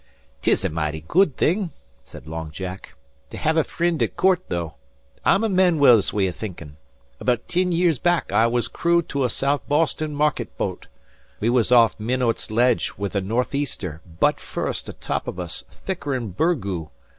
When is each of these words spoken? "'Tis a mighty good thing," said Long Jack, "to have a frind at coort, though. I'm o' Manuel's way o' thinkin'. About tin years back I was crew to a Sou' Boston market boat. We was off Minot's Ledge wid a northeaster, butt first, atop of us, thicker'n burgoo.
"'Tis 0.41 0.65
a 0.65 0.69
mighty 0.71 1.01
good 1.07 1.37
thing," 1.37 1.69
said 2.03 2.25
Long 2.25 2.49
Jack, 2.49 2.95
"to 3.29 3.37
have 3.37 3.55
a 3.55 3.63
frind 3.63 4.01
at 4.01 4.15
coort, 4.17 4.39
though. 4.49 4.73
I'm 5.23 5.43
o' 5.43 5.47
Manuel's 5.47 6.11
way 6.11 6.27
o' 6.27 6.31
thinkin'. 6.31 6.75
About 7.19 7.47
tin 7.47 7.71
years 7.71 7.99
back 7.99 8.31
I 8.31 8.47
was 8.47 8.67
crew 8.67 9.03
to 9.03 9.23
a 9.25 9.29
Sou' 9.29 9.59
Boston 9.67 10.15
market 10.15 10.57
boat. 10.57 10.87
We 11.39 11.51
was 11.51 11.71
off 11.71 11.99
Minot's 11.99 12.49
Ledge 12.49 12.93
wid 12.97 13.15
a 13.15 13.21
northeaster, 13.21 14.01
butt 14.19 14.39
first, 14.39 14.89
atop 14.89 15.27
of 15.27 15.39
us, 15.39 15.65
thicker'n 15.69 16.29
burgoo. 16.29 16.87